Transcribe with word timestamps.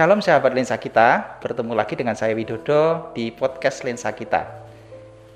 Shalom 0.00 0.24
sahabat 0.24 0.56
lensa 0.56 0.80
kita, 0.80 1.36
bertemu 1.44 1.76
lagi 1.76 1.92
dengan 1.92 2.16
saya 2.16 2.32
Widodo 2.32 3.12
di 3.12 3.28
podcast 3.28 3.84
Lensa 3.84 4.08
Kita. 4.16 4.48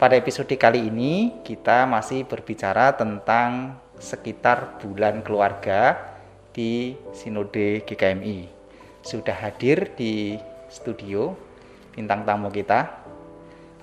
Pada 0.01 0.17
episode 0.17 0.57
kali 0.57 0.89
ini 0.89 1.45
kita 1.45 1.85
masih 1.85 2.25
berbicara 2.25 2.97
tentang 2.97 3.77
sekitar 4.01 4.80
bulan 4.80 5.21
keluarga 5.21 6.01
di 6.57 6.97
Sinode 7.12 7.85
GKMI. 7.85 8.48
Sudah 9.05 9.37
hadir 9.37 9.93
di 10.01 10.41
studio 10.73 11.37
bintang 11.93 12.25
tamu 12.25 12.49
kita. 12.49 12.88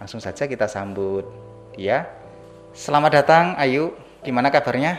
Langsung 0.01 0.17
saja 0.17 0.49
kita 0.49 0.65
sambut 0.65 1.29
dia. 1.77 2.09
Selamat 2.73 3.21
datang 3.21 3.53
Ayu, 3.61 3.93
gimana 4.25 4.49
kabarnya? 4.49 4.97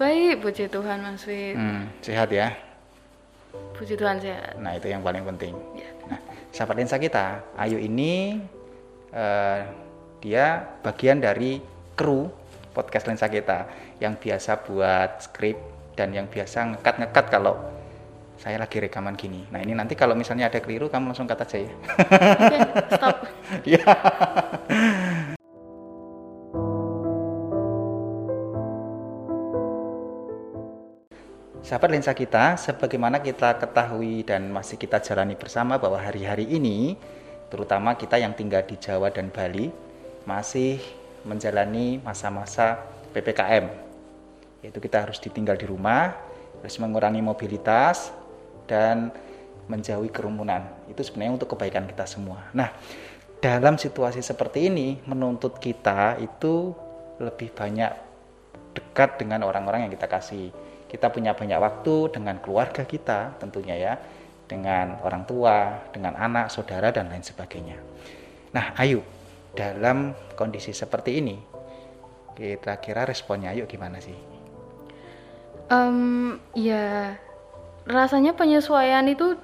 Baik, 0.00 0.40
puji 0.40 0.72
Tuhan 0.72 1.04
Mas 1.04 1.20
Fit. 1.20 1.52
Hmm, 1.52 1.92
sehat 2.00 2.32
ya? 2.32 2.71
Puji 3.72 3.94
Tuhan 3.96 4.20
sehat. 4.20 4.60
Nah 4.60 4.76
itu 4.76 4.92
yang 4.92 5.02
paling 5.02 5.24
penting. 5.24 5.54
Ya. 5.74 5.90
Nah, 6.08 6.20
sahabat 6.52 6.76
lensa 6.78 6.96
kita, 7.00 7.42
Ayu 7.56 7.80
ini 7.80 8.38
eh, 9.12 9.60
dia 10.22 10.46
bagian 10.84 11.18
dari 11.18 11.58
kru 11.96 12.30
podcast 12.72 13.10
lensa 13.10 13.28
kita 13.28 13.68
yang 14.00 14.16
biasa 14.16 14.64
buat 14.64 15.20
skrip 15.20 15.58
dan 15.92 16.12
yang 16.16 16.26
biasa 16.28 16.76
ngekat-ngekat 16.76 17.26
kalau 17.28 17.54
saya 18.40 18.58
lagi 18.58 18.82
rekaman 18.82 19.14
gini. 19.14 19.46
Nah 19.54 19.62
ini 19.62 19.70
nanti 19.70 19.94
kalau 19.94 20.18
misalnya 20.18 20.50
ada 20.50 20.58
keliru 20.58 20.90
kamu 20.90 21.14
langsung 21.14 21.30
cut 21.30 21.46
aja 21.46 21.62
ya. 21.62 21.70
Oke, 21.70 22.58
stop. 22.90 23.16
Iya. 23.68 23.84
Sahabat 31.72 31.88
lensa 31.88 32.12
kita, 32.12 32.60
sebagaimana 32.60 33.24
kita 33.24 33.56
ketahui 33.56 34.28
dan 34.28 34.52
masih 34.52 34.76
kita 34.76 35.00
jalani 35.00 35.32
bersama 35.32 35.80
bahwa 35.80 35.96
hari-hari 35.96 36.44
ini, 36.44 37.00
terutama 37.48 37.96
kita 37.96 38.20
yang 38.20 38.36
tinggal 38.36 38.60
di 38.60 38.76
Jawa 38.76 39.08
dan 39.08 39.32
Bali, 39.32 39.72
masih 40.28 40.76
menjalani 41.24 41.96
masa-masa 42.04 42.76
PPKM. 43.16 43.72
Yaitu 44.60 44.84
kita 44.84 45.08
harus 45.08 45.16
ditinggal 45.16 45.56
di 45.56 45.64
rumah, 45.64 46.12
harus 46.60 46.76
mengurangi 46.76 47.24
mobilitas, 47.24 48.12
dan 48.68 49.08
menjauhi 49.64 50.12
kerumunan. 50.12 50.68
Itu 50.92 51.00
sebenarnya 51.00 51.40
untuk 51.40 51.56
kebaikan 51.56 51.88
kita 51.88 52.04
semua. 52.04 52.52
Nah, 52.52 52.68
dalam 53.40 53.80
situasi 53.80 54.20
seperti 54.20 54.68
ini, 54.68 55.00
menuntut 55.08 55.56
kita 55.56 56.20
itu 56.20 56.76
lebih 57.16 57.48
banyak 57.48 57.96
dekat 58.76 59.24
dengan 59.24 59.48
orang-orang 59.48 59.88
yang 59.88 59.92
kita 59.96 60.04
kasih 60.04 60.52
kita 60.92 61.08
punya 61.08 61.32
banyak 61.32 61.56
waktu 61.56 62.12
dengan 62.12 62.36
keluarga 62.44 62.84
kita 62.84 63.40
tentunya 63.40 63.76
ya. 63.80 63.94
Dengan 64.42 65.00
orang 65.00 65.24
tua 65.24 65.80
dengan 65.96 66.12
anak 66.12 66.52
saudara 66.52 66.92
dan 66.92 67.08
lain 67.08 67.24
sebagainya. 67.24 67.80
Nah 68.52 68.76
Ayu 68.76 69.00
dalam 69.56 70.12
kondisi 70.36 70.76
seperti 70.76 71.24
ini 71.24 71.40
kira-kira 72.36 73.08
responnya 73.08 73.56
Ayu 73.56 73.64
gimana 73.64 73.96
sih? 73.96 74.16
Um, 75.72 76.36
ya 76.52 77.16
rasanya 77.88 78.36
penyesuaian 78.36 79.08
itu 79.08 79.40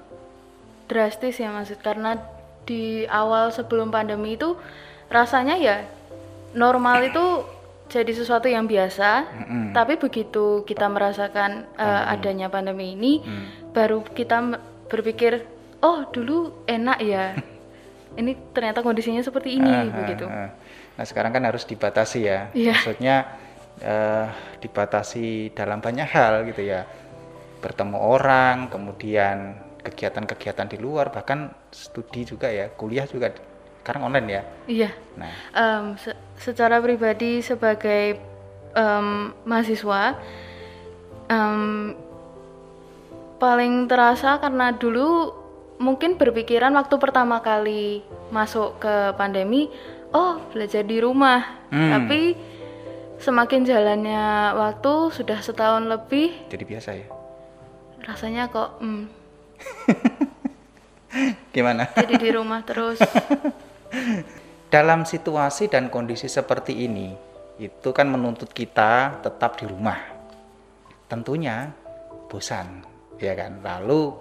drastis 0.85 1.41
ya 1.41 1.49
maksud 1.49 1.81
karena 1.81 2.21
di 2.69 3.09
awal 3.09 3.49
sebelum 3.49 3.89
pandemi 3.89 4.37
itu 4.37 4.53
rasanya 5.09 5.57
ya 5.57 5.89
normal 6.53 7.01
itu 7.09 7.45
jadi 7.89 8.11
sesuatu 8.13 8.45
yang 8.45 8.69
biasa, 8.69 9.25
mm-hmm. 9.25 9.65
tapi 9.73 9.97
begitu 9.97 10.61
kita 10.63 10.85
merasakan 10.85 11.65
uh, 11.73 12.13
adanya 12.13 12.47
pandemi 12.47 12.93
ini, 12.93 13.25
mm. 13.25 13.73
baru 13.73 14.05
kita 14.05 14.61
berpikir, 14.87 15.41
oh 15.81 16.05
dulu 16.13 16.63
enak 16.69 16.99
ya, 17.01 17.33
ini 18.21 18.37
ternyata 18.53 18.85
kondisinya 18.85 19.25
seperti 19.25 19.57
ini, 19.57 19.73
uh, 19.73 19.89
begitu. 19.89 20.25
Uh, 20.29 20.53
Nah 20.99 21.07
sekarang 21.07 21.31
kan 21.31 21.47
harus 21.47 21.63
dibatasi 21.63 22.27
ya, 22.27 22.51
yeah. 22.51 22.75
maksudnya 22.75 23.15
uh, 23.79 24.27
dibatasi 24.59 25.55
dalam 25.55 25.79
banyak 25.79 26.03
hal 26.03 26.43
gitu 26.51 26.59
ya, 26.59 26.83
bertemu 27.63 27.95
orang, 27.95 28.67
kemudian 28.67 29.55
kegiatan-kegiatan 29.79 30.67
di 30.67 30.75
luar, 30.75 31.07
bahkan 31.07 31.55
studi 31.71 32.27
juga 32.27 32.51
ya, 32.51 32.67
kuliah 32.75 33.07
juga 33.07 33.31
sekarang 33.81 34.07
online 34.07 34.27
ya. 34.27 34.41
Iya. 34.69 34.89
Nah, 35.17 35.33
um, 35.55 35.85
se 35.97 36.11
secara 36.39 36.79
pribadi 36.79 37.43
sebagai 37.43 38.19
um, 38.75 39.35
mahasiswa 39.43 40.15
um, 41.27 41.95
paling 43.39 43.87
terasa 43.87 44.39
karena 44.39 44.75
dulu 44.75 45.33
mungkin 45.79 46.19
berpikiran 46.19 46.75
waktu 46.75 46.95
pertama 46.99 47.39
kali 47.39 48.03
masuk 48.35 48.83
ke 48.83 49.15
pandemi, 49.15 49.71
oh 50.11 50.43
belajar 50.51 50.83
di 50.83 50.99
rumah. 50.99 51.43
Hmm. 51.71 51.91
Tapi 51.95 52.35
semakin 53.19 53.63
jalannya 53.63 54.55
waktu 54.59 54.93
sudah 55.15 55.39
setahun 55.39 55.87
lebih. 55.87 56.51
Jadi 56.51 56.63
biasa 56.67 56.89
ya. 56.99 57.07
Rasanya 58.03 58.47
kok. 58.51 58.79
Hmm, 58.83 59.07
Gimana? 61.55 61.89
Jadi 61.95 62.15
di 62.19 62.29
rumah 62.31 62.61
terus. 62.63 62.99
Dalam 64.69 65.01
situasi 65.01 65.65
dan 65.65 65.89
kondisi 65.89 66.29
seperti 66.29 66.85
ini, 66.85 67.09
itu 67.57 67.89
kan 67.89 68.05
menuntut 68.05 68.53
kita 68.53 69.19
tetap 69.25 69.57
di 69.57 69.65
rumah. 69.65 69.97
Tentunya 71.09 71.73
bosan, 72.29 72.85
ya 73.17 73.33
kan? 73.33 73.59
Lalu 73.65 74.13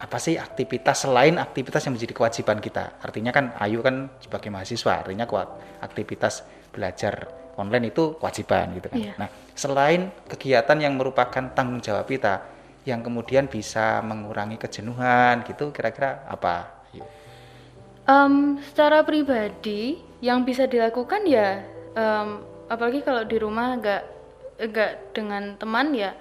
apa 0.00 0.16
sih 0.16 0.40
aktivitas 0.40 1.04
selain 1.04 1.36
aktivitas 1.36 1.84
yang 1.84 1.94
menjadi 2.00 2.16
kewajiban 2.16 2.58
kita? 2.64 2.96
Artinya 3.04 3.30
kan 3.30 3.52
Ayu 3.60 3.84
kan 3.84 4.08
sebagai 4.24 4.48
mahasiswa, 4.48 5.04
artinya 5.04 5.28
kuat 5.28 5.52
aktivitas 5.84 6.48
belajar 6.72 7.28
online 7.60 7.92
itu 7.92 8.16
kewajiban 8.18 8.74
gitu 8.74 8.88
kan. 8.90 8.98
Iya. 8.98 9.12
Nah, 9.20 9.28
selain 9.54 10.10
kegiatan 10.26 10.80
yang 10.80 10.96
merupakan 10.98 11.44
tanggung 11.54 11.78
jawab 11.84 12.08
kita 12.08 12.42
yang 12.88 13.04
kemudian 13.04 13.46
bisa 13.52 14.00
mengurangi 14.00 14.56
kejenuhan 14.56 15.44
gitu, 15.44 15.70
kira-kira 15.70 16.24
apa? 16.26 16.84
Um, 18.04 18.60
secara 18.60 19.00
pribadi 19.00 19.96
yang 20.20 20.44
bisa 20.44 20.68
dilakukan 20.68 21.24
ya, 21.24 21.64
um, 21.96 22.44
apalagi 22.68 23.00
kalau 23.00 23.24
di 23.24 23.40
rumah 23.40 23.80
nggak 23.80 24.02
nggak 24.54 24.92
dengan 25.16 25.56
teman 25.58 25.90
ya 25.96 26.14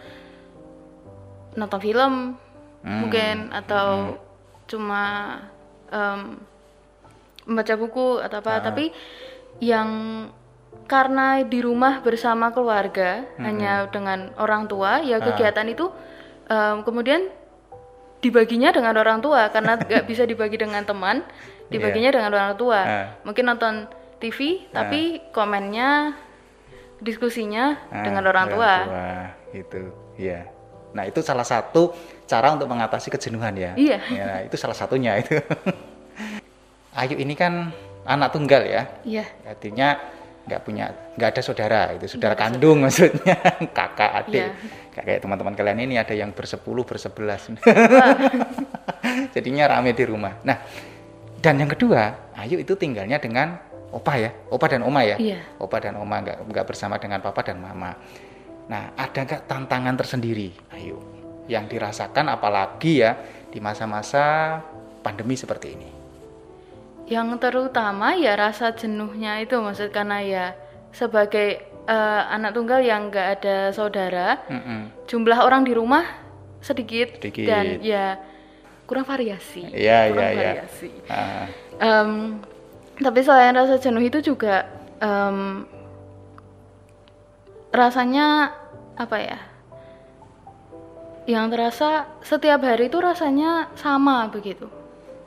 nonton 1.53 1.79
film 1.83 2.13
hmm. 2.81 2.99
mungkin 3.03 3.35
atau 3.53 4.15
hmm. 4.15 4.19
cuma 4.65 5.03
um, 5.91 6.39
membaca 7.45 7.75
buku 7.75 8.07
atau 8.23 8.37
apa. 8.39 8.51
Ah. 8.59 8.61
Tapi 8.63 8.89
yang 9.61 9.89
karena 10.89 11.45
di 11.45 11.59
rumah 11.63 12.01
bersama 12.03 12.51
keluarga 12.51 13.23
hmm. 13.23 13.43
hanya 13.43 13.73
dengan 13.91 14.33
orang 14.39 14.67
tua 14.67 14.99
ya 15.05 15.19
ah. 15.19 15.23
kegiatan 15.23 15.67
itu 15.69 15.87
um, 16.49 16.83
kemudian 16.83 17.29
dibaginya 18.23 18.71
dengan 18.71 18.95
orang 18.95 19.19
tua 19.19 19.51
karena 19.51 19.75
nggak 19.79 20.07
bisa 20.09 20.23
dibagi 20.23 20.55
dengan 20.59 20.83
teman 20.87 21.23
dibaginya 21.69 22.09
yeah. 22.11 22.17
dengan 22.19 22.31
orang 22.33 22.53
tua. 22.59 22.79
Uh. 22.81 23.07
mungkin 23.27 23.43
nonton 23.47 23.73
TV 24.19 24.67
uh. 24.71 24.83
tapi 24.83 25.19
komennya 25.35 26.15
diskusinya 27.03 27.77
uh, 27.91 28.03
dengan 28.03 28.23
orang 28.27 28.47
tua. 28.51 28.73
tua 28.87 29.07
itu 29.53 29.81
ya 30.17 30.47
nah 30.93 31.09
itu 31.09 31.25
salah 31.25 31.43
satu 31.43 31.89
cara 32.29 32.53
untuk 32.53 32.69
mengatasi 32.69 33.09
kejenuhan 33.09 33.53
ya. 33.57 33.71
Iya. 33.75 33.99
Ya, 34.09 34.23
nah, 34.25 34.39
itu 34.45 34.55
salah 34.55 34.77
satunya 34.77 35.19
itu. 35.19 35.41
Ayu 36.99 37.17
ini 37.17 37.33
kan 37.33 37.73
anak 38.05 38.29
tunggal 38.33 38.61
ya. 38.63 38.89
Iya. 39.03 39.25
Artinya 39.43 39.97
nggak 40.43 40.61
punya 40.67 40.91
nggak 41.15 41.29
ada 41.39 41.41
saudara 41.41 41.81
itu 41.95 42.05
saudara 42.09 42.37
kandung 42.37 42.85
maksudnya. 42.85 43.37
Kakak 43.77 44.11
adik. 44.23 44.37
Yeah. 44.37 44.53
kayak 44.93 45.25
teman-teman 45.25 45.57
kalian 45.57 45.89
ini 45.89 45.97
ada 45.97 46.13
yang 46.13 46.29
bersepuluh 46.29 46.85
bersebelas. 46.85 47.49
Jadinya 49.33 49.65
rame 49.65 49.97
di 49.97 50.05
rumah. 50.05 50.37
Nah 50.45 50.57
dan 51.43 51.59
yang 51.59 51.67
kedua, 51.67 52.31
Ayu 52.39 52.63
itu 52.63 52.79
tinggalnya 52.79 53.19
dengan 53.19 53.59
opa 53.91 54.15
ya, 54.15 54.31
opa 54.47 54.65
dan 54.71 54.87
oma 54.87 55.03
ya, 55.03 55.19
iya. 55.19 55.43
opa 55.59 55.83
dan 55.83 55.99
oma 55.99 56.23
nggak 56.23 56.39
nggak 56.47 56.65
bersama 56.65 56.95
dengan 56.95 57.19
papa 57.19 57.43
dan 57.43 57.59
mama. 57.59 57.91
Nah, 58.71 58.95
ada 58.95 59.27
nggak 59.27 59.43
tantangan 59.43 59.99
tersendiri, 59.99 60.55
Ayu, 60.71 60.95
yang 61.51 61.67
dirasakan 61.67 62.31
apalagi 62.31 63.03
ya 63.03 63.19
di 63.51 63.59
masa-masa 63.59 64.57
pandemi 65.03 65.35
seperti 65.35 65.67
ini? 65.75 65.89
Yang 67.11 67.43
terutama 67.43 68.15
ya 68.15 68.39
rasa 68.39 68.71
jenuhnya 68.71 69.43
itu, 69.43 69.59
maksud 69.59 69.91
karena 69.91 70.23
ya 70.23 70.45
sebagai 70.95 71.59
uh, 71.91 72.31
anak 72.31 72.55
tunggal 72.55 72.79
yang 72.79 73.11
nggak 73.11 73.27
ada 73.43 73.75
saudara, 73.75 74.39
mm 74.47 74.61
-mm. 74.63 74.81
jumlah 75.11 75.43
orang 75.43 75.67
di 75.67 75.75
rumah 75.75 76.07
sedikit, 76.63 77.19
sedikit. 77.19 77.51
dan 77.51 77.83
ya 77.83 78.15
kurang 78.85 79.05
variasi. 79.07 79.63
Iya 79.71 80.11
iya 80.11 80.27
iya. 80.33 80.51
Uh. 81.09 81.45
Um, 81.79 82.11
tapi 82.99 83.19
selain 83.25 83.55
rasa 83.55 83.81
jenuh 83.81 84.03
itu 84.03 84.21
juga 84.21 84.69
um, 85.01 85.65
rasanya 87.73 88.53
apa 88.99 89.17
ya? 89.17 89.39
yang 91.23 91.47
terasa 91.47 92.03
setiap 92.19 92.59
hari 92.67 92.91
itu 92.91 92.99
rasanya 92.99 93.71
sama 93.79 94.27
begitu. 94.27 94.67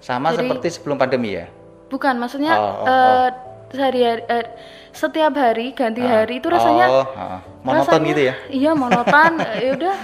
Sama 0.05 0.33
Jadi- 0.33 0.45
seperti 0.45 0.67
sebelum 0.77 1.01
pandemi 1.01 1.41
ya? 1.41 1.49
Bukan, 1.89 2.19
maksudnya 2.19 2.53
Oh, 2.59 2.83
oh, 2.83 2.87
eh, 2.87 3.29
sehari-hari 3.77 4.23
eh, 4.27 4.47
setiap 4.91 5.37
hari 5.37 5.71
ganti 5.71 6.01
hari 6.01 6.41
itu 6.41 6.49
rasanya 6.49 6.87
oh, 6.89 7.05
oh. 7.05 7.39
monoton 7.63 7.85
rasanya- 7.93 8.09
gitu 8.09 8.23
ya? 8.23 8.35
Iya, 8.49 8.71
monoton. 8.73 9.33
Ya 9.63 9.71
udah 9.77 9.97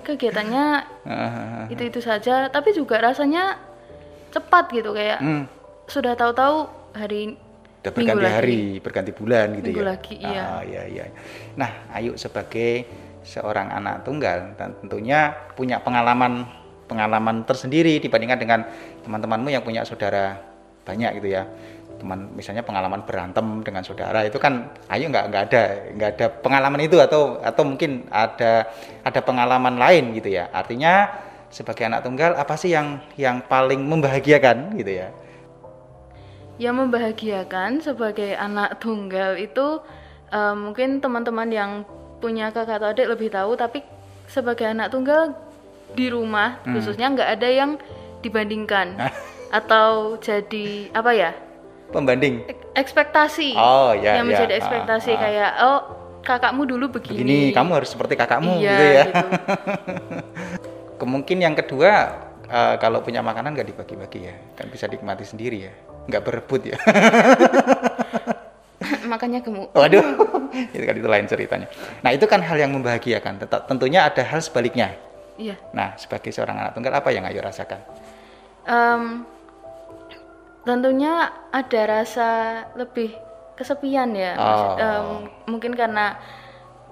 kegiatannya 0.00 0.64
Heeh. 1.04 1.62
itu-itu 1.70 2.00
saja, 2.00 2.48
tapi 2.48 2.72
juga 2.72 2.98
rasanya 2.98 3.60
cepat 4.30 4.70
gitu 4.70 4.90
kayak 4.90 5.18
Hmm. 5.18 5.44
sudah 5.84 6.14
tahu-tahu 6.14 6.64
hari 6.92 7.36
Udah 7.80 7.92
minggu 7.92 8.12
berganti 8.12 8.24
lagi. 8.24 8.36
hari, 8.36 8.60
berganti 8.78 9.12
bulan 9.12 9.46
gitu 9.54 9.66
Minggu 9.66 9.82
ya. 9.82 9.88
lagi, 9.88 10.14
iya. 10.16 10.42
Ah, 10.46 10.62
iya, 10.62 10.82
iya. 10.86 11.04
Nah, 11.54 11.70
Ayu 11.90 12.12
sebagai 12.14 12.84
seorang 13.20 13.68
anak 13.70 14.02
tunggal 14.02 14.52
dan 14.54 14.72
tentunya 14.80 15.20
punya 15.52 15.76
pengalaman 15.78 16.44
pengalaman 16.84 17.44
tersendiri 17.44 17.96
dibandingkan 17.98 18.36
dengan 18.36 18.60
teman-temanmu 19.00 19.48
yang 19.48 19.60
punya 19.60 19.80
saudara 19.82 20.40
banyak 20.82 21.20
gitu 21.20 21.28
ya. 21.30 21.46
Teman 22.00 22.32
misalnya 22.32 22.64
pengalaman 22.64 23.04
berantem 23.04 23.60
dengan 23.60 23.84
saudara 23.84 24.24
itu 24.24 24.40
kan 24.40 24.72
Ayu 24.88 25.12
nggak 25.12 25.24
nggak 25.28 25.42
ada 25.52 25.62
nggak 25.92 26.10
ada 26.16 26.26
pengalaman 26.40 26.80
itu 26.80 26.96
atau 26.96 27.36
atau 27.44 27.62
mungkin 27.68 28.08
ada 28.08 28.72
ada 29.04 29.20
pengalaman 29.20 29.76
lain 29.76 30.16
gitu 30.16 30.32
ya. 30.32 30.48
Artinya 30.50 31.12
sebagai 31.52 31.84
anak 31.84 32.00
tunggal 32.08 32.32
apa 32.34 32.56
sih 32.56 32.72
yang 32.72 33.04
yang 33.20 33.44
paling 33.44 33.84
membahagiakan 33.84 34.80
gitu 34.80 35.04
ya? 35.04 35.12
Yang 36.56 36.74
membahagiakan 36.88 37.84
sebagai 37.84 38.32
anak 38.36 38.80
tunggal 38.80 39.36
itu 39.36 39.84
eh, 40.32 40.54
mungkin 40.56 41.04
teman-teman 41.04 41.48
yang 41.52 41.70
punya 42.20 42.52
kakak 42.52 42.80
atau 42.80 42.92
adik 42.92 43.08
lebih 43.08 43.28
tahu, 43.32 43.56
tapi 43.56 43.80
sebagai 44.28 44.68
anak 44.68 44.92
tunggal 44.92 45.34
di 45.96 46.06
rumah 46.06 46.62
Hmm. 46.62 46.78
khususnya 46.78 47.10
nggak 47.10 47.30
ada 47.40 47.48
yang 47.50 47.70
dibandingkan 48.22 48.94
atau 49.50 50.14
jadi 50.22 50.92
apa 50.94 51.10
ya 51.10 51.30
Pembanding? 51.90 52.46
Ek- 52.46 52.70
ekspektasi. 52.74 53.54
Oh, 53.58 53.92
ya, 53.92 54.22
yang 54.22 54.26
ya. 54.26 54.30
menjadi 54.30 54.52
Ah, 54.56 54.60
ekspektasi 54.62 55.10
ah. 55.14 55.18
kayak 55.18 55.50
oh 55.62 55.80
kakakmu 56.20 56.62
dulu 56.68 57.00
begini, 57.00 57.16
begini 57.16 57.38
kamu 57.56 57.80
harus 57.80 57.90
seperti 57.96 58.14
kakakmu 58.14 58.60
iya, 58.60 58.70
gitu 58.70 58.84
ya. 58.84 59.04
gitu. 59.08 59.26
kemungkin 61.00 61.36
yang 61.40 61.56
kedua 61.56 61.92
eh, 62.44 62.74
kalau 62.76 63.00
punya 63.00 63.24
makanan 63.24 63.56
nggak 63.56 63.68
dibagi-bagi 63.74 64.20
ya. 64.28 64.34
Kan 64.54 64.68
bisa 64.68 64.86
nikmati 64.86 65.24
sendiri 65.26 65.58
ya. 65.66 65.72
Nggak 66.06 66.22
berebut 66.22 66.62
ya. 66.70 66.78
Makanya 69.10 69.42
gemuk 69.42 69.74
waduh. 69.74 70.04
Itu 70.74 70.84
kan 70.86 70.94
itu 70.98 71.08
lain 71.08 71.26
ceritanya. 71.30 71.66
Nah 72.02 72.10
itu 72.10 72.26
kan 72.26 72.42
hal 72.42 72.58
yang 72.58 72.74
membahagiakan. 72.74 73.38
Tetap, 73.38 73.70
tentunya 73.70 74.06
ada 74.06 74.22
hal 74.22 74.42
sebaliknya. 74.42 74.98
Iya. 75.38 75.54
Nah 75.70 75.94
sebagai 75.94 76.34
seorang 76.34 76.58
anak 76.58 76.74
tunggal 76.74 76.94
apa 76.94 77.10
yang 77.14 77.22
ayo 77.26 77.38
rasakan? 77.38 77.78
Em, 78.66 79.22
tentunya 80.62 81.12
ada 81.48 81.80
rasa 81.86 82.30
lebih 82.74 83.12
kesepian 83.54 84.12
ya 84.12 84.34
Maksud- 84.34 84.70
Oh. 84.70 84.76
em, 84.76 85.06
mungkin 85.46 85.72
karena 85.72 86.16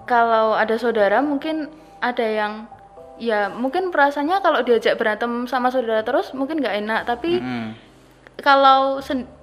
kalau 0.04 0.52
ada 0.52 0.74
saudara 0.74 1.20
mungkin 1.20 1.68
ada 1.98 2.22
yang 2.22 2.52
ya 3.18 3.50
mungkin 3.50 3.90
perasaannya 3.90 4.38
kalau 4.38 4.62
diajak 4.62 4.94
berantem 4.94 5.44
sama 5.44 5.68
saudara 5.68 6.00
terus 6.00 6.30
mungkin 6.32 6.62
nggak 6.62 6.76
enak 6.78 7.00
tapi 7.04 7.42
Hmm. 7.42 7.74
kalau 8.38 9.02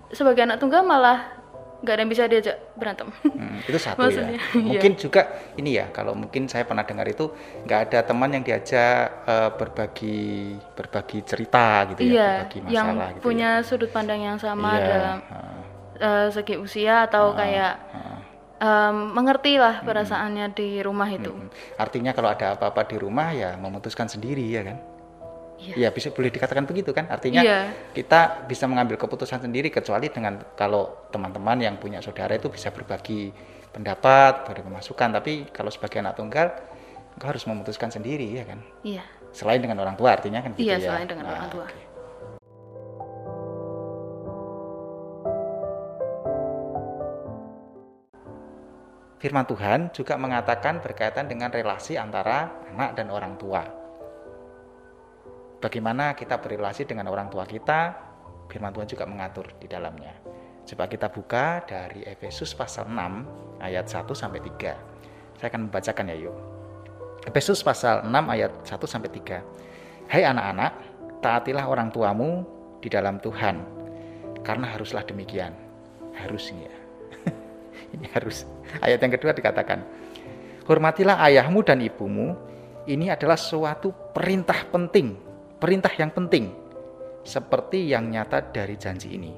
sebagai 0.10 0.42
anak 0.42 0.58
tunggal 0.58 0.80
malah 0.82 1.35
nggak 1.76 1.94
ada 1.94 2.02
yang 2.02 2.12
bisa 2.12 2.24
diajak 2.26 2.58
berantem 2.74 3.08
Hmm, 3.36 3.60
itu 3.62 3.78
satu 3.78 4.00
Maksudnya, 4.00 4.40
ya. 4.40 4.40
iya. 4.56 4.64
Mungkin 4.80 4.92
juga 4.96 5.22
ini 5.56 5.76
ya, 5.76 5.86
kalau 5.92 6.16
mungkin 6.16 6.48
saya 6.48 6.64
pernah 6.64 6.84
dengar 6.84 7.04
itu 7.06 7.26
nggak 7.64 7.80
ada 7.92 8.00
teman 8.02 8.30
yang 8.32 8.44
diajak 8.44 9.28
eh, 9.28 9.50
berbagi 9.54 10.20
berbagi 10.74 11.20
cerita 11.22 11.84
gitu 11.92 12.02
ya, 12.02 12.10
iya 12.10 12.30
berbagi 12.48 12.60
yang 12.72 12.88
masalah 12.90 13.08
gitu 13.14 13.24
punya 13.24 13.50
ya. 13.52 13.66
sudut 13.68 13.92
pandang 13.92 14.22
yang 14.24 14.38
sama 14.40 14.80
Iya, 14.80 14.88
dalam 14.88 15.18
eh, 15.98 16.28
segi 16.32 16.56
usia 16.58 17.08
atau 17.08 17.36
kayak 17.36 17.74
heeh. 17.92 18.20
em, 18.60 18.96
mengerti 19.12 19.60
lah 19.60 19.84
perasaannya 19.84 20.46
di 20.52 20.80
rumah 20.80 21.08
itu 21.12 21.32
Hmm. 21.32 21.52
Artinya 21.76 22.12
kalau 22.16 22.32
ada 22.32 22.56
apa-apa 22.56 22.88
di 22.88 22.96
rumah 22.96 23.30
ya 23.32 23.60
memutuskan 23.60 24.08
sendiri 24.08 24.44
ya 24.48 24.64
kan? 24.64 24.78
Iya. 25.56 25.88
Ya 25.88 25.90
bisa 25.90 26.12
boleh 26.12 26.30
dikatakan 26.30 26.68
begitu 26.68 26.92
kan? 26.92 27.08
Artinya 27.08 27.42
Iya. 27.42 27.72
kita 27.96 28.44
bisa 28.46 28.68
mengambil 28.68 29.00
keputusan 29.00 29.40
sendiri 29.40 29.72
kecuali 29.72 30.12
dengan 30.12 30.44
kalau 30.54 31.08
teman-teman 31.10 31.58
yang 31.64 31.76
punya 31.80 32.04
saudara 32.04 32.36
itu 32.36 32.52
bisa 32.52 32.70
berbagi 32.76 33.32
pendapat, 33.72 34.46
berbagi 34.46 34.72
masukan. 34.72 35.10
Tapi 35.16 35.50
kalau 35.56 35.72
sebagai 35.72 36.04
anak 36.04 36.20
tunggal, 36.20 36.52
engkau 37.16 37.28
harus 37.32 37.48
memutuskan 37.48 37.88
sendiri 37.90 38.28
ya 38.36 38.44
kan? 38.44 38.60
iya 38.84 39.04
Selain 39.36 39.60
dengan 39.60 39.80
orang 39.84 39.96
tua 40.00 40.16
artinya 40.16 40.40
kan 40.44 40.56
gitu 40.56 40.64
Iya, 40.64 40.80
ya. 40.80 40.88
selain 40.92 41.08
dengan 41.08 41.28
orang 41.28 41.48
tua. 41.52 41.68
oke. 41.68 41.84
Firman 49.16 49.48
Tuhan 49.48 49.90
juga 49.96 50.20
mengatakan 50.20 50.84
berkaitan 50.84 51.26
dengan 51.26 51.50
relasi 51.50 51.96
antara 51.98 52.52
anak 52.70 53.00
dan 53.00 53.08
orang 53.10 53.40
tua. 53.40 53.64
Bagaimana 55.60 56.14
kita 56.14 56.38
berrelasi 56.40 56.86
dengan 56.86 57.08
orang 57.10 57.32
tua 57.32 57.48
kita, 57.48 57.96
firman 58.52 58.76
Tuhan 58.76 58.88
juga 58.90 59.06
mengatur 59.08 59.50
di 59.58 59.66
dalamnya. 59.66 60.14
Coba 60.66 60.90
kita 60.90 61.14
buka 61.14 61.62
dari 61.64 62.02
Efesus 62.04 62.58
pasal 62.58 62.90
6 62.90 63.62
ayat 63.62 63.86
1 63.86 64.10
sampai 64.18 64.42
3. 64.42 65.38
Saya 65.38 65.48
akan 65.54 65.70
membacakan 65.70 66.10
ya 66.10 66.18
yuk. 66.26 66.36
Efesus 67.26 67.62
pasal 67.62 68.06
6 68.06 68.10
ayat 68.10 68.52
1 68.66 68.90
sampai 68.90 69.10
3. 69.14 69.42
Hai 70.10 70.22
anak-anak, 70.26 70.74
taatilah 71.22 71.66
orang 71.66 71.90
tuamu 71.94 72.46
di 72.82 72.90
dalam 72.90 73.22
Tuhan. 73.22 73.62
Karena 74.46 74.70
haruslah 74.74 75.02
demikian. 75.06 75.54
Harusnya. 76.18 76.70
Ini 77.98 78.06
harus. 78.14 78.46
Ayat 78.82 79.02
yang 79.02 79.14
kedua 79.18 79.34
dikatakan, 79.34 79.82
Hormatilah 80.66 81.22
ayahmu 81.30 81.62
dan 81.62 81.82
ibumu. 81.82 82.34
Ini 82.86 83.18
adalah 83.18 83.38
suatu 83.38 83.90
perintah 84.14 84.66
penting, 84.70 85.18
perintah 85.66 85.90
yang 85.98 86.14
penting. 86.14 86.54
Seperti 87.26 87.90
yang 87.90 88.14
nyata 88.14 88.54
dari 88.54 88.78
janji 88.78 89.18
ini. 89.18 89.34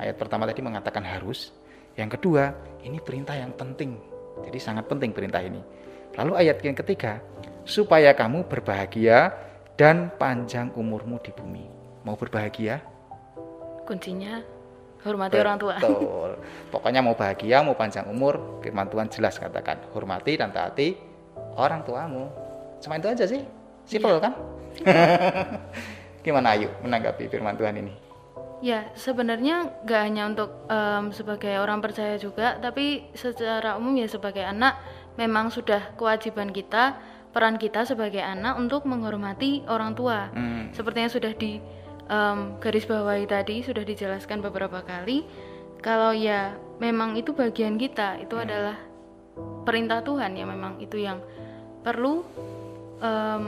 Ayat 0.00 0.16
pertama 0.16 0.48
tadi 0.48 0.64
mengatakan 0.64 1.04
harus, 1.04 1.52
yang 2.00 2.08
kedua 2.08 2.56
ini 2.80 2.96
perintah 2.96 3.36
yang 3.36 3.52
penting. 3.52 4.00
Jadi 4.40 4.56
sangat 4.56 4.88
penting 4.88 5.12
perintah 5.12 5.44
ini. 5.44 5.60
Lalu 6.16 6.32
ayat 6.32 6.64
yang 6.64 6.72
ketiga, 6.72 7.20
supaya 7.68 8.16
kamu 8.16 8.48
berbahagia 8.48 9.36
dan 9.76 10.08
panjang 10.16 10.72
umurmu 10.72 11.20
di 11.20 11.28
bumi. 11.36 11.68
Mau 12.08 12.16
berbahagia? 12.16 12.80
kuncinya 13.86 14.42
hormati 15.06 15.38
orang 15.38 15.60
tua 15.62 15.78
Betul. 15.78 16.40
Pokoknya 16.74 17.04
mau 17.04 17.14
bahagia, 17.14 17.62
mau 17.62 17.78
panjang 17.78 18.10
umur, 18.10 18.58
firman 18.64 18.90
Tuhan 18.90 19.06
jelas 19.12 19.38
katakan, 19.38 19.78
hormati 19.94 20.40
dan 20.40 20.50
taati 20.50 20.96
orang 21.54 21.86
tuamu. 21.86 22.26
Cuma 22.82 22.98
itu 22.98 23.06
aja 23.12 23.28
sih. 23.28 23.65
Simple 23.86 24.18
kan? 24.18 24.34
Gimana 26.26 26.58
Ayu 26.58 26.68
menanggapi 26.82 27.30
firman 27.30 27.54
Tuhan 27.54 27.78
ini? 27.78 27.94
ya 28.56 28.88
sebenarnya 28.96 29.84
nggak 29.84 30.00
hanya 30.00 30.32
untuk 30.32 30.48
em, 30.66 31.12
sebagai 31.12 31.60
orang 31.60 31.84
percaya 31.84 32.16
juga 32.16 32.56
tapi 32.56 33.04
secara 33.12 33.76
umum 33.76 33.92
ya 34.00 34.08
sebagai 34.08 34.40
anak 34.40 34.80
memang 35.20 35.52
sudah 35.52 35.92
kewajiban 35.92 36.48
kita 36.48 36.96
peran 37.36 37.60
kita 37.60 37.84
sebagai 37.84 38.24
anak 38.24 38.56
untuk 38.56 38.88
menghormati 38.88 39.60
orang 39.68 39.92
tua 39.92 40.32
Hmm. 40.32 40.72
seperti 40.72 40.98
yang 41.04 41.12
sudah 41.12 41.32
di 41.36 41.60
em, 42.08 42.56
garis 42.56 42.88
bawahi 42.88 43.28
tadi 43.28 43.60
sudah 43.60 43.84
dijelaskan 43.84 44.40
beberapa 44.40 44.80
kali 44.80 45.28
kalau 45.84 46.16
ya 46.16 46.56
memang 46.80 47.12
itu 47.12 47.36
bagian 47.36 47.76
kita 47.76 48.24
itu 48.24 48.40
adalah 48.40 48.80
perintah 49.68 50.00
Tuhan 50.00 50.32
ya 50.32 50.48
memang 50.48 50.80
itu 50.80 50.96
yang 50.96 51.20
perlu 51.84 52.24
em, 53.04 53.44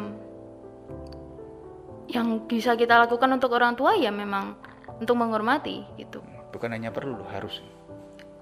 yang 2.08 2.42
bisa 2.44 2.72
kita 2.72 2.96
lakukan 2.98 3.28
untuk 3.30 3.52
orang 3.52 3.76
tua 3.76 3.92
ya 3.94 4.08
memang 4.08 4.56
untuk 4.96 5.14
menghormati 5.14 5.84
gitu 5.94 6.24
Bukan 6.48 6.72
hanya 6.72 6.88
perlu, 6.88 7.12
loh, 7.14 7.28
harus. 7.28 7.60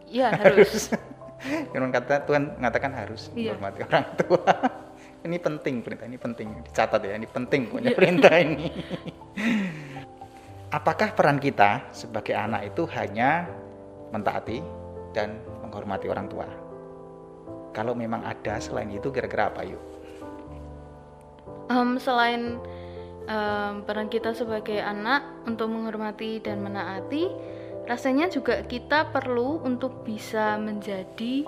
ya 0.07 0.31
harus 0.41 0.95
Firman 1.69 1.91
kata 1.91 2.25
Tuhan 2.25 2.57
mengatakan 2.57 2.95
harus 2.95 3.29
Iya. 3.35 3.53
menghormati 3.53 3.79
orang 3.85 4.07
tua. 4.17 4.53
ini 5.27 5.37
penting 5.37 5.75
perintah 5.83 6.07
ini 6.07 6.17
penting 6.17 6.49
dicatat 6.65 7.03
ya 7.03 7.13
ini 7.13 7.27
penting 7.27 7.61
pokoknya 7.69 7.93
perintah 7.93 8.35
ini. 8.39 8.67
Apakah 10.73 11.13
peran 11.13 11.37
kita 11.37 11.93
sebagai 11.93 12.33
anak 12.33 12.73
itu 12.73 12.89
hanya 12.91 13.47
mentaati 14.11 14.59
dan 15.13 15.37
menghormati 15.61 16.07
orang 16.09 16.27
tua? 16.27 16.49
Kalau 17.71 17.93
memang 17.93 18.25
ada 18.25 18.57
selain 18.57 18.89
itu 18.89 19.13
kira-kira 19.13 19.53
apa 19.53 19.63
yuk? 19.63 19.83
Em, 21.69 21.99
selain 21.99 22.57
em, 23.27 23.83
peran 23.83 24.07
kita 24.07 24.33
sebagai 24.33 24.79
anak 24.79 25.23
untuk 25.45 25.69
menghormati 25.69 26.39
dan 26.39 26.63
menaati, 26.63 27.29
rasanya 27.87 28.27
juga 28.27 28.63
kita 28.63 29.11
perlu 29.11 29.63
untuk 29.63 30.03
bisa 30.03 30.59
menjadi 30.59 31.47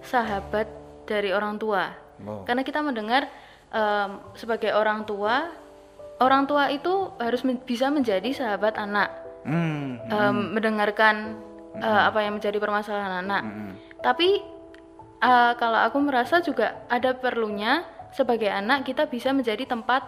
sahabat 0.00 0.68
dari 1.04 1.32
orang 1.32 1.56
tua. 1.56 1.92
Oh, 2.24 2.44
Karena 2.44 2.64
kita 2.64 2.80
mendengar 2.80 3.28
em, 3.72 4.20
sebagai 4.34 4.72
orang 4.72 5.04
tua, 5.04 5.50
orang 6.20 6.46
tua 6.46 6.70
itu 6.70 7.10
harus 7.18 7.42
men- 7.42 7.60
bisa 7.60 7.90
menjadi 7.90 8.30
sahabat 8.32 8.78
anak, 8.78 9.10
Hmm. 9.44 10.00
em, 10.08 10.36
mendengarkan 10.56 11.36
eh, 11.74 12.02
apa 12.06 12.22
yang 12.22 12.38
menjadi 12.38 12.62
permasalahan 12.62 13.26
anak. 13.26 13.42
hmm. 13.42 13.72
Tapi 13.98 14.38
eh, 15.18 15.52
kalau 15.58 15.80
aku 15.82 15.98
merasa 15.98 16.38
juga 16.38 16.86
ada 16.86 17.18
perlunya 17.18 17.82
sebagai 18.14 18.46
anak 18.46 18.86
kita 18.86 19.10
bisa 19.10 19.34
menjadi 19.34 19.66
tempat 19.66 20.06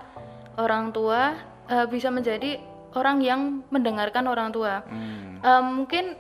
orang 0.57 0.93
tua, 0.93 1.37
eh, 1.69 1.87
bisa 1.89 2.09
menjadi 2.13 2.59
orang 2.97 3.21
yang 3.21 3.41
mendengarkan 3.69 4.25
orang 4.27 4.51
tua. 4.51 4.83
Hmm. 4.89 5.41
Eh, 5.41 5.63
mungkin 5.63 6.17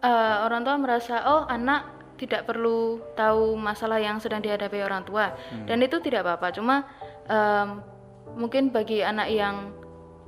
eh, 0.00 0.36
orang 0.46 0.62
tua 0.62 0.76
merasa 0.78 1.22
oh 1.26 1.44
anak 1.50 1.96
tidak 2.16 2.48
perlu 2.48 3.00
tahu 3.12 3.54
masalah 3.60 4.00
yang 4.00 4.16
sedang 4.16 4.40
dihadapi 4.40 4.80
orang 4.80 5.04
tua 5.04 5.36
dan 5.68 5.84
itu 5.84 6.00
tidak 6.00 6.24
apa-apa. 6.24 6.48
Cuma 6.56 6.76
em, 7.28 7.84
mungkin 8.40 8.72
bagi 8.72 9.04
anak 9.04 9.28
yang 9.28 9.76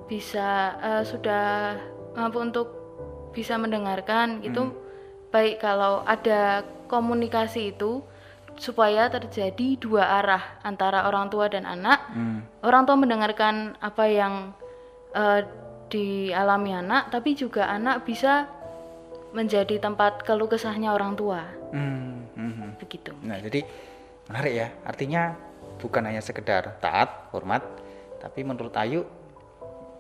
bisa 0.04 0.76
eh, 0.80 1.02
sudah 1.04 1.76
mampu 2.12 2.40
untuk 2.40 2.68
bisa 3.32 3.56
mendengarkan 3.60 4.40
itu 4.44 4.72
baik 5.28 5.60
kalau 5.60 6.04
ada 6.08 6.64
komunikasi 6.88 7.76
itu 7.76 8.00
supaya 8.58 9.06
terjadi 9.12 9.78
dua 9.78 10.18
arah 10.18 10.58
antara 10.64 11.06
orang 11.06 11.30
tua 11.30 11.46
dan 11.46 11.68
anak. 11.68 12.00
Hmm. 12.10 12.40
Orang 12.62 12.86
tua 12.86 12.98
mendengarkan 12.98 13.78
apa 13.78 14.04
yang 14.10 14.52
eh, 15.14 15.42
dialami 15.88 16.74
anak, 16.76 17.08
tapi 17.14 17.32
juga 17.32 17.70
anak 17.70 18.04
bisa 18.04 18.44
menjadi 19.32 19.80
tempat 19.80 20.24
keluh 20.24 20.48
kesahnya 20.48 20.92
orang 20.92 21.16
tua. 21.16 21.44
Hmm. 21.72 22.28
Hmm. 22.36 22.72
Begitu. 22.80 23.12
Nah, 23.24 23.40
jadi 23.40 23.64
menarik 24.28 24.54
ya. 24.54 24.68
Artinya 24.84 25.36
bukan 25.78 26.02
hanya 26.04 26.20
sekedar 26.20 26.80
taat, 26.80 27.30
hormat, 27.32 27.62
tapi 28.18 28.42
menurut 28.42 28.74
Ayu 28.76 29.06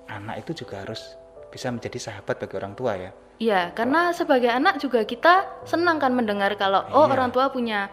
anak 0.08 0.42
itu 0.44 0.64
juga 0.64 0.82
harus 0.82 1.14
bisa 1.48 1.68
menjadi 1.72 1.96
sahabat 2.00 2.40
bagi 2.40 2.54
orang 2.56 2.74
tua 2.76 2.92
ya. 2.96 3.10
Iya, 3.38 3.70
karena 3.72 4.10
sebagai 4.10 4.50
anak 4.50 4.82
juga 4.82 5.06
kita 5.06 5.46
senang 5.62 6.02
kan 6.02 6.10
mendengar 6.10 6.58
kalau 6.58 6.82
oh 6.90 7.06
Iya. 7.06 7.12
orang 7.14 7.30
tua 7.30 7.54
punya 7.54 7.86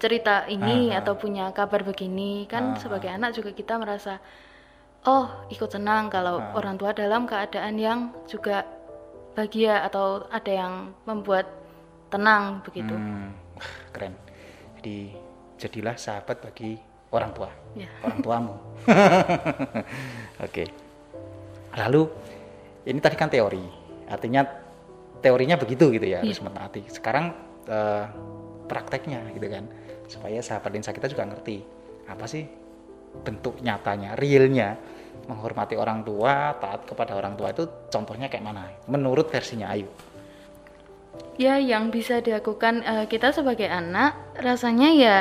cerita 0.00 0.48
ini 0.48 0.90
Aha. 0.90 1.04
atau 1.04 1.14
punya 1.14 1.52
kabar 1.52 1.84
begini 1.84 2.48
kan 2.48 2.74
Aha. 2.74 2.80
sebagai 2.80 3.12
anak 3.12 3.36
juga 3.36 3.52
kita 3.52 3.76
merasa 3.76 4.16
oh 5.04 5.28
ikut 5.52 5.68
senang 5.68 6.08
kalau 6.08 6.40
Ah. 6.40 6.56
orang 6.56 6.80
tua 6.80 6.96
dalam 6.96 7.28
keadaan 7.28 7.76
yang 7.76 7.98
juga 8.24 8.64
bahagia 9.36 9.84
atau 9.84 10.24
ada 10.26 10.50
yang 10.50 10.74
membuat 11.06 11.46
tenang 12.10 12.58
begitu. 12.66 12.90
Hmm. 12.92 13.30
Keren. 13.94 14.16
Jadi 14.80 15.14
jadilah 15.60 15.94
sahabat 15.94 16.42
bagi 16.42 16.74
orang 17.14 17.30
tua, 17.30 17.48
Ya. 17.78 17.86
orang 18.02 18.18
tuamu. 18.20 18.54
Oke. 20.46 20.64
Lalu 21.78 22.02
ini 22.88 22.98
tadi 22.98 23.14
kan 23.14 23.30
teori. 23.30 23.62
Artinya 24.10 24.42
teorinya 25.22 25.54
begitu 25.54 25.92
gitu 25.94 26.02
ya, 26.02 26.24
harus 26.24 26.42
mentaati. 26.42 26.90
Sekarang 26.90 27.30
eh, 27.70 28.04
prakteknya 28.66 29.22
gitu 29.30 29.46
kan. 29.46 29.64
Supaya 30.10 30.42
sahabat 30.42 30.74
lensa 30.74 30.90
kita 30.90 31.06
juga 31.06 31.22
ngerti 31.30 31.62
apa 32.10 32.26
sih 32.26 32.42
bentuk 33.22 33.62
nyatanya, 33.62 34.18
realnya 34.18 34.74
menghormati 35.30 35.78
orang 35.78 36.02
tua, 36.02 36.58
taat 36.58 36.82
kepada 36.82 37.14
orang 37.14 37.38
tua 37.38 37.54
itu 37.54 37.70
contohnya 37.86 38.26
kayak 38.26 38.42
mana? 38.42 38.66
Menurut 38.90 39.30
versinya 39.30 39.70
Ayu. 39.70 39.86
Ya, 41.38 41.62
yang 41.62 41.94
bisa 41.94 42.18
dilakukan 42.18 42.82
eh, 42.82 43.06
kita 43.06 43.30
sebagai 43.30 43.70
anak, 43.70 44.18
rasanya 44.38 44.88
ya 44.90 45.16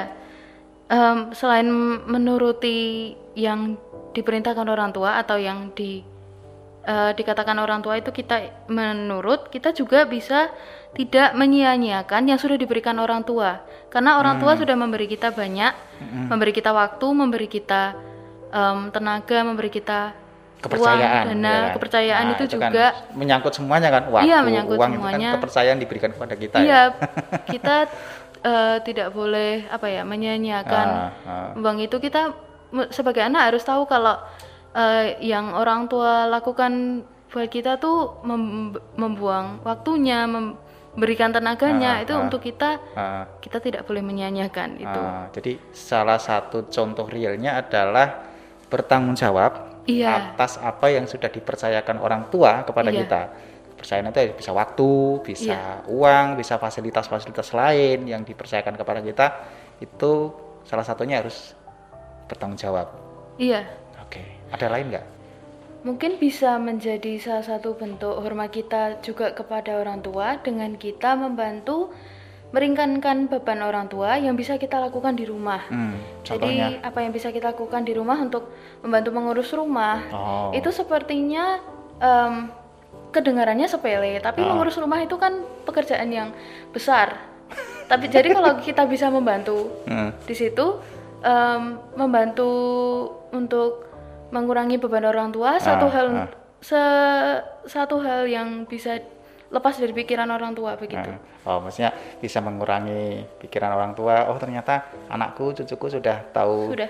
em, 0.89 1.31
selain 1.31 1.69
menuruti 2.09 3.13
yang 3.37 3.77
diperintahkan 4.11 4.67
orang 4.67 4.91
tua 4.91 5.21
atau 5.21 5.37
yang 5.37 5.71
di 5.77 6.01
eh, 6.85 7.11
dikatakan 7.15 7.57
orang 7.59 7.79
tua 7.81 7.99
itu 7.99 8.11
kita 8.11 8.67
menurut, 8.67 9.49
kita 9.49 9.71
juga 9.71 10.05
bisa 10.05 10.51
tidak 10.93 11.37
menyia-nyiakan 11.37 12.29
yang 12.29 12.39
sudah 12.41 12.57
diberikan 12.57 12.97
orang 12.97 13.21
tua, 13.21 13.61
karena 13.93 14.17
orang 14.17 14.41
tua 14.41 14.57
sudah 14.57 14.73
memberi 14.73 15.05
kita 15.05 15.29
banyak, 15.29 15.73
memberi 16.27 16.49
kita 16.49 16.73
waktu, 16.73 17.07
memberi 17.13 17.45
kita 17.45 17.93
em, 18.49 18.89
tenaga, 18.89 19.37
memberi 19.45 19.69
kita 19.69 20.17
kepercayaan 20.59 21.23
uang, 21.23 21.39
dana, 21.39 21.47
ya 21.47 21.59
kan? 21.61 21.73
kepercayaan 21.77 22.25
Nah, 22.25 22.33
itu, 22.35 22.43
kan 22.43 22.51
juga 22.51 22.85
menyangkut 23.15 23.53
semuanya 23.55 23.87
kan 23.95 24.03
waktu 24.11 24.27
Iya, 24.27 24.37
menyangkut 24.43 24.75
uang 24.75 24.91
itu 24.91 24.97
semuanya. 24.99 25.29
kan 25.31 25.35
kepercayaan 25.39 25.77
diberikan 25.79 26.09
kepada 26.11 26.33
kita 26.35 26.57
Iya, 26.59 26.67
ya 26.67 26.81
kita 27.53 27.75
eh, 28.43 28.77
tidak 28.83 29.07
boleh 29.15 29.63
apa 29.71 29.87
ya 29.87 30.03
menyanyiakan 30.03 30.87
Ah, 30.89 31.09
ah. 31.23 31.49
uang 31.55 31.79
itu 31.79 31.95
kita 32.03 32.35
sebagai 32.91 33.23
anak 33.23 33.49
harus 33.55 33.63
tahu 33.63 33.87
kalau 33.87 34.19
eh, 34.71 35.17
yang 35.21 35.51
orang 35.51 35.85
tua 35.85 36.25
lakukan 36.25 37.03
buat 37.29 37.45
kita 37.45 37.77
tuh 37.77 38.21
mem- 38.23 38.73
membuang 38.95 39.61
waktunya, 39.61 40.25
memberikan 40.25 41.29
tenaganya 41.29 42.01
Ah, 42.01 42.03
itu 42.03 42.13
ah. 42.13 42.21
untuk 42.21 42.41
kita 42.41 42.69
Ah, 42.93 43.23
kita 43.37 43.57
tidak 43.59 43.85
boleh 43.85 44.01
menyanyiakan 44.01 44.69
itu. 44.77 44.99
ah. 44.99 45.29
jadi 45.29 45.61
salah 45.69 46.17
satu 46.17 46.65
contoh 46.65 47.05
realnya 47.05 47.57
adalah 47.57 48.25
bertanggung 48.65 49.13
jawab 49.13 49.69
Iya. 49.85 50.33
atas 50.37 50.57
apa 50.57 50.89
yang 50.89 51.05
sudah 51.05 51.29
dipercayakan 51.29 51.97
orang 51.97 52.29
tua 52.29 52.61
kepada 52.61 52.89
Iya. 52.89 52.99
kita 52.99 53.21
kepercayaan 53.73 54.11
itu 54.11 54.37
bisa 54.37 54.51
waktu 54.51 54.89
bisa 55.23 55.57
uang 55.87 56.35
bisa 56.35 56.57
fasilitas-fasilitas 56.57 57.53
lain 57.53 58.05
yang 58.05 58.21
dipercayakan 58.21 58.75
kepada 58.75 59.01
kita 59.01 59.27
itu 59.79 60.29
salah 60.61 60.83
satunya 60.83 61.21
harus 61.21 61.57
bertanggung 62.27 62.57
jawab 62.57 62.89
Iya. 63.37 63.65
Ada 64.51 64.67
lain 64.67 64.87
nggak 64.89 65.05
Mungkin 65.79 66.19
bisa 66.19 66.59
menjadi 66.59 67.15
salah 67.17 67.39
satu 67.41 67.71
bentuk 67.71 68.11
hormat 68.19 68.51
kita 68.51 68.99
juga 68.99 69.31
kepada 69.31 69.79
orang 69.79 70.03
tua 70.03 70.35
dengan 70.35 70.75
kita 70.75 71.15
membantu 71.15 71.95
meringankan 72.49 73.29
beban 73.29 73.61
orang 73.61 73.87
tua 73.87 74.17
yang 74.17 74.33
bisa 74.33 74.57
kita 74.57 74.75
lakukan 74.75 75.13
di 75.13 75.23
rumah. 75.23 75.63
hmm, 75.63 76.25
contohnya 76.25 76.67
Jadi 76.75 76.83
apa 76.83 76.99
yang 76.99 77.11
bisa 77.13 77.29
kita 77.29 77.53
lakukan 77.53 77.85
di 77.85 77.93
rumah 77.93 78.17
untuk 78.17 78.51
membantu 78.81 79.09
mengurus 79.13 79.53
rumah 79.53 80.03
oh 80.09 80.49
itu 80.51 80.67
sepertinya 80.67 81.61
em, 81.95 82.49
kedengarannya 83.09 83.65
sepele, 83.65 84.19
tapi 84.19 84.43
Ah. 84.43 84.51
mengurus 84.51 84.75
rumah 84.75 84.99
itu 84.99 85.15
kan 85.15 85.31
pekerjaan 85.63 86.09
yang 86.09 86.29
besar. 86.69 87.23
tapi 87.87 88.05
jadi 88.05 88.29
kalau 88.29 88.59
kita 88.67 88.83
bisa 88.83 89.07
membantu 89.07 89.69
Hmm. 89.87 90.11
di 90.21 90.35
situ 90.35 90.75
em, 91.21 91.79
membantu 91.95 92.51
untuk 93.31 93.88
mengurangi 94.29 94.77
beban 94.77 95.03
orang 95.03 95.29
tua 95.29 95.57
satu 95.57 95.85
Ah, 95.87 95.93
hal 95.93 96.07
ah. 96.15 96.29
se- 96.59 97.41
satu 97.65 97.97
hal 97.99 98.25
yang 98.25 98.63
bisa 98.63 98.99
lepas 99.49 99.73
dari 99.75 99.89
pikiran 99.91 100.29
orang 100.29 100.53
tua 100.53 100.77
begitu. 100.77 101.09
Nah, 101.09 101.17
oh, 101.43 101.57
maksudnya 101.59 101.89
bisa 102.17 102.37
mengurangi 102.37 103.25
pikiran 103.41 103.73
orang 103.73 103.91
tua. 103.93 104.29
Oh, 104.29 104.37
ternyata 104.37 104.85
anakku, 105.09 105.53
cucuku 105.53 105.89
sudah 105.89 106.21
tahu 106.29 106.69
Sudah 106.69 106.89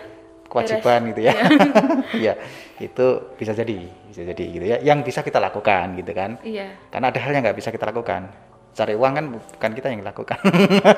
kewajiban 0.49 1.13
gitu 1.13 1.21
ya. 1.23 1.33
Iya, 2.19 2.33
itu 2.77 3.05
bisa 3.37 3.55
jadi, 3.55 3.79
bisa 4.09 4.21
jadi 4.25 4.43
gitu 4.49 4.65
ya. 4.65 4.77
Yang 4.81 4.99
bisa 5.07 5.19
kita 5.21 5.39
lakukan 5.39 5.95
gitu 5.95 6.11
kan. 6.11 6.35
Iya. 6.43 6.75
Karena 6.91 7.07
ada 7.07 7.19
hal 7.21 7.31
yang 7.31 7.43
nggak 7.47 7.55
bisa 7.55 7.71
kita 7.71 7.87
lakukan. 7.87 8.27
Cari 8.75 8.93
uang 8.93 9.13
kan 9.13 9.25
bukan 9.31 9.71
kita 9.71 9.87
yang 9.89 10.03
lakukan. 10.03 10.39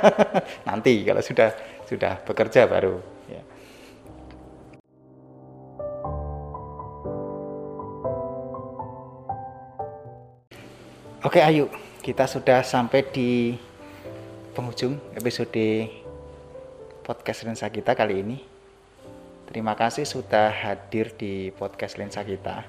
Nanti 0.67 1.05
kalau 1.05 1.21
sudah 1.21 1.53
sudah 1.85 2.17
bekerja 2.25 2.65
baru. 2.65 2.97
Ya. 3.29 3.41
Oke 11.21 11.37
Ayu, 11.37 11.69
kita 12.01 12.25
sudah 12.25 12.65
sampai 12.65 13.05
di 13.13 13.53
penghujung 14.57 14.97
episode 15.13 15.85
podcast 17.05 17.45
lensa 17.45 17.69
kita 17.69 17.93
kali 17.93 18.25
ini. 18.25 18.41
Terima 19.45 19.77
kasih 19.77 20.01
sudah 20.01 20.49
hadir 20.49 21.13
di 21.13 21.53
podcast 21.53 22.01
lensa 22.01 22.25
kita. 22.25 22.65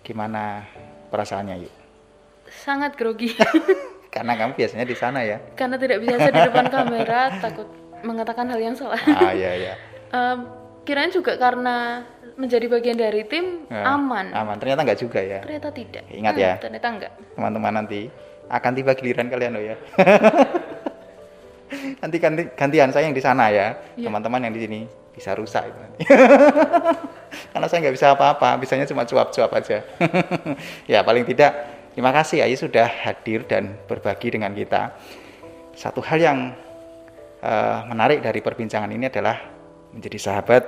Gimana 0.00 0.64
perasaannya 1.12 1.68
yuk? 1.68 1.74
Sangat 2.48 2.96
grogi 2.96 3.36
Karena 4.14 4.40
kamu 4.40 4.56
biasanya 4.56 4.88
di 4.88 4.96
sana 4.96 5.20
ya. 5.24 5.40
karena 5.52 5.76
tidak 5.76 6.00
biasa 6.00 6.28
di 6.32 6.40
depan 6.48 6.66
kamera, 6.72 7.20
takut 7.44 7.68
mengatakan 8.00 8.48
hal 8.48 8.60
yang 8.60 8.76
salah. 8.76 9.00
Ah 9.04 9.36
iya 9.36 9.52
iya. 9.52 9.74
Em, 10.16 10.48
kirain 10.88 11.12
juga 11.12 11.36
karena 11.36 12.08
menjadi 12.42 12.66
bagian 12.66 12.98
dari 12.98 13.22
tim 13.30 13.62
Nah, 13.70 13.94
aman. 13.94 14.34
Aman. 14.34 14.58
Ternyata 14.58 14.82
nggak 14.82 14.98
juga 14.98 15.22
ya. 15.22 15.38
Ternyata 15.46 15.70
tidak. 15.70 16.02
Ingat 16.10 16.34
Hmm, 16.34 16.42
ya. 16.42 16.52
Ternyata 16.58 16.86
enggak. 16.90 17.12
Teman-teman 17.38 17.72
nanti 17.78 18.10
akan 18.50 18.72
tiba 18.74 18.90
giliran 18.98 19.30
kalian 19.30 19.54
loh 19.54 19.62
ya. 19.62 19.76
nanti 22.02 22.16
ganti, 22.18 22.42
gantian 22.58 22.90
saya 22.90 23.06
yang 23.06 23.14
di 23.14 23.22
sana 23.22 23.54
ya. 23.54 23.78
Iya. 23.94 24.10
Teman-teman 24.10 24.42
yang 24.42 24.52
di 24.52 24.60
sini 24.66 24.80
bisa 25.14 25.30
rusak 25.38 25.70
itu 25.70 25.78
nanti. 25.78 25.98
Karena 27.52 27.66
saya 27.70 27.78
nggak 27.86 27.96
bisa 27.96 28.12
apa-apa, 28.12 28.58
bisanya 28.60 28.84
cuma 28.84 29.06
cuap-cuap 29.06 29.50
aja. 29.56 29.78
ya 30.92 31.00
paling 31.06 31.24
tidak 31.24 31.52
terima 31.94 32.10
kasih 32.12 32.44
Ayu 32.44 32.58
sudah 32.58 32.88
hadir 32.88 33.46
dan 33.46 33.78
berbagi 33.86 34.34
dengan 34.34 34.52
kita. 34.52 34.92
Satu 35.72 36.04
hal 36.04 36.18
yang 36.20 36.38
eh, 37.40 37.78
menarik 37.88 38.20
dari 38.20 38.44
perbincangan 38.44 38.90
ini 38.92 39.08
adalah 39.08 39.40
menjadi 39.92 40.18
sahabat 40.18 40.64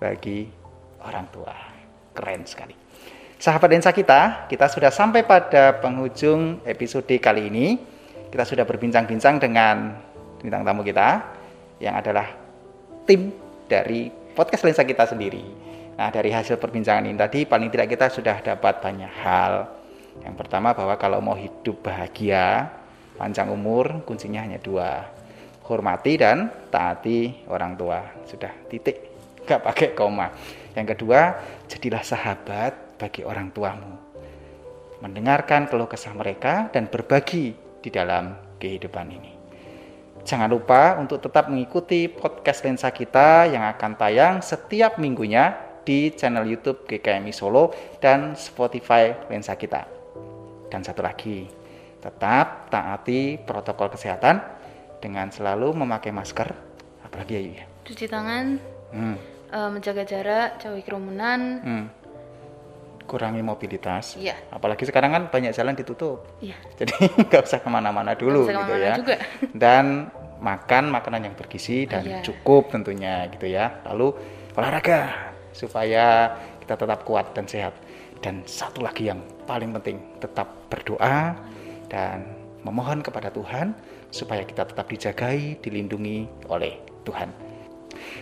bagi 0.00 0.48
orang 1.06 1.26
tua. 1.30 1.54
Keren 2.14 2.42
sekali. 2.48 2.74
Sahabat 3.38 3.68
lensa 3.68 3.92
kita, 3.92 4.48
kita 4.48 4.66
sudah 4.70 4.88
sampai 4.88 5.26
pada 5.26 5.76
penghujung 5.82 6.64
episode 6.64 7.12
kali 7.20 7.52
ini. 7.52 7.76
Kita 8.32 8.42
sudah 8.42 8.64
berbincang-bincang 8.64 9.36
dengan 9.38 9.94
bintang 10.40 10.64
tamu 10.64 10.80
kita 10.80 11.22
yang 11.78 11.94
adalah 11.98 12.30
tim 13.04 13.30
dari 13.68 14.08
podcast 14.32 14.64
lensa 14.64 14.82
kita 14.82 15.04
sendiri. 15.06 15.44
Nah, 15.94 16.10
dari 16.10 16.34
hasil 16.34 16.58
perbincangan 16.58 17.06
ini 17.06 17.14
tadi 17.14 17.46
paling 17.46 17.70
tidak 17.70 17.94
kita 17.94 18.06
sudah 18.10 18.42
dapat 18.42 18.82
banyak 18.82 19.12
hal. 19.22 19.70
Yang 20.22 20.34
pertama 20.40 20.74
bahwa 20.74 20.94
kalau 20.98 21.18
mau 21.22 21.38
hidup 21.38 21.86
bahagia, 21.86 22.70
panjang 23.14 23.50
umur, 23.50 24.02
kuncinya 24.02 24.42
hanya 24.42 24.58
dua. 24.58 25.06
Hormati 25.64 26.18
dan 26.18 26.50
taati 26.68 27.46
orang 27.48 27.78
tua. 27.78 28.02
Sudah 28.26 28.50
titik, 28.66 29.00
nggak 29.46 29.60
pakai 29.62 29.88
koma. 29.94 30.28
Yang 30.74 30.98
kedua, 30.98 31.38
jadilah 31.70 32.02
sahabat 32.02 32.98
bagi 32.98 33.22
orang 33.22 33.54
tuamu. 33.54 33.94
Mendengarkan 35.02 35.70
keluh 35.70 35.86
kesah 35.86 36.14
mereka 36.14 36.70
dan 36.70 36.90
berbagi 36.90 37.54
di 37.82 37.90
dalam 37.90 38.34
kehidupan 38.58 39.06
ini. 39.10 39.32
Jangan 40.24 40.48
lupa 40.48 40.96
untuk 40.96 41.20
tetap 41.20 41.52
mengikuti 41.52 42.08
podcast 42.08 42.64
lensa 42.64 42.88
kita 42.88 43.44
yang 43.50 43.66
akan 43.76 43.92
tayang 43.98 44.34
setiap 44.40 44.96
minggunya 44.96 45.52
di 45.84 46.08
channel 46.16 46.48
YouTube 46.48 46.88
GKMI 46.88 47.30
Solo 47.30 47.76
dan 48.00 48.32
Spotify 48.32 49.12
lensa 49.28 49.52
kita. 49.52 49.84
Dan 50.72 50.80
satu 50.80 51.04
lagi, 51.04 51.44
tetap 52.00 52.72
taati 52.72 53.36
protokol 53.36 53.92
kesehatan 53.92 54.40
dengan 55.04 55.28
selalu 55.28 55.76
memakai 55.76 56.08
masker, 56.08 56.48
apalagi 57.04 57.32
ya 57.36 57.42
ya. 57.60 57.64
Cuci 57.84 58.08
tangan, 58.08 58.56
Hmm, 58.94 59.18
eh, 59.54 59.70
menjaga 59.70 60.02
jarak, 60.02 60.58
jauhi 60.58 60.82
kerumunan. 60.82 61.40
hmm. 61.62 61.86
Kurangi 63.04 63.44
mobilitas. 63.44 64.16
Iya. 64.16 64.32
Apalagi 64.48 64.88
sekarang 64.88 65.12
kan 65.12 65.22
banyak 65.28 65.52
jalan 65.52 65.76
ditutup. 65.76 66.24
Iya. 66.40 66.56
Jadi 66.80 66.96
nggak 67.28 67.44
usah 67.44 67.60
ke 67.60 67.68
mana-mana 67.68 68.16
dulu 68.16 68.48
usah 68.48 68.64
gitu 68.64 68.72
ya. 68.80 68.94
juga. 68.96 69.16
Dan 69.52 70.08
makan 70.40 70.88
makanan 70.88 71.28
yang 71.28 71.34
bergizi 71.36 71.84
dan 71.84 72.00
Iya. 72.00 72.24
cukup 72.24 72.72
tentunya 72.72 73.28
gitu 73.28 73.44
ya. 73.44 73.76
Lalu 73.84 74.16
olahraga 74.56 75.12
supaya 75.52 76.32
kita 76.64 76.80
tetap 76.80 77.04
kuat 77.04 77.36
dan 77.36 77.44
sehat. 77.44 77.76
Dan 78.24 78.40
satu 78.48 78.80
lagi 78.80 79.12
yang 79.12 79.20
paling 79.44 79.76
penting 79.76 80.00
tetap 80.16 80.48
berdoa 80.72 81.36
dan 81.92 82.24
memohon 82.64 83.04
kepada 83.04 83.28
Tuhan 83.28 83.76
supaya 84.08 84.48
kita 84.48 84.64
tetap 84.64 84.88
dijagai, 84.88 85.60
dilindungi 85.60 86.48
oleh 86.48 86.80
Tuhan. 87.04 87.28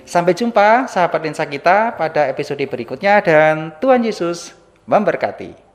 Sampai 0.02 0.36
jumpa 0.36 0.86
sahabat 0.90 1.20
lensa 1.22 1.46
kita 1.46 1.96
pada 1.96 2.28
episode 2.28 2.62
berikutnya 2.66 3.22
dan 3.22 3.72
Tuhan 3.78 4.02
Yesus 4.04 4.52
memberkati. 4.84 5.71